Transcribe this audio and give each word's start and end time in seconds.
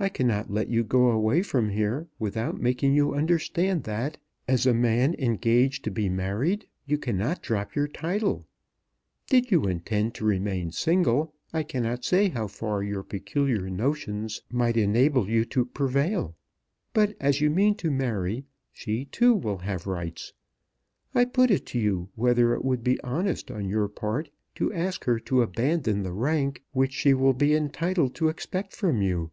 I 0.00 0.08
cannot 0.08 0.48
let 0.48 0.68
you 0.68 0.84
go 0.84 1.10
away 1.10 1.42
from 1.42 1.70
here 1.70 2.06
without 2.20 2.60
making 2.60 2.94
you 2.94 3.14
understand 3.16 3.82
that, 3.82 4.16
as 4.46 4.64
a 4.64 4.72
man 4.72 5.16
engaged 5.18 5.82
to 5.82 5.90
be 5.90 6.08
married, 6.08 6.68
you 6.86 6.96
cannot 6.98 7.42
drop 7.42 7.74
your 7.74 7.88
title. 7.88 8.46
Did 9.26 9.50
you 9.50 9.64
intend 9.64 10.14
to 10.14 10.24
remain 10.24 10.70
single, 10.70 11.34
I 11.52 11.64
cannot 11.64 12.04
say 12.04 12.28
how 12.28 12.46
far 12.46 12.84
your 12.84 13.02
peculiar 13.02 13.68
notions 13.68 14.40
might 14.52 14.76
enable 14.76 15.28
you 15.28 15.44
to 15.46 15.64
prevail; 15.64 16.36
but 16.94 17.16
as 17.18 17.40
you 17.40 17.50
mean 17.50 17.74
to 17.78 17.90
marry, 17.90 18.44
she, 18.72 19.06
too, 19.06 19.34
will 19.34 19.58
have 19.58 19.88
rights. 19.88 20.32
I 21.12 21.24
put 21.24 21.50
it 21.50 21.66
to 21.66 21.78
you 21.80 22.08
whether 22.14 22.54
it 22.54 22.64
would 22.64 22.84
be 22.84 23.00
honest 23.02 23.50
on 23.50 23.68
your 23.68 23.88
part 23.88 24.30
to 24.54 24.72
ask 24.72 25.06
her 25.06 25.18
to 25.18 25.42
abandon 25.42 26.04
the 26.04 26.12
rank 26.12 26.62
which 26.70 26.92
she 26.92 27.14
will 27.14 27.34
be 27.34 27.52
entitled 27.52 28.14
to 28.14 28.28
expect 28.28 28.72
from 28.76 29.02
you. 29.02 29.32